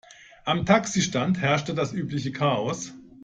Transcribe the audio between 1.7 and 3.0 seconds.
das übliche Chaos.